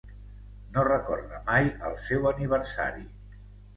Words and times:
No 0.77 0.85
recorda 0.87 1.41
mai 1.51 1.69
el 1.91 1.99
seu 2.07 2.25
aniversari. 2.31 3.07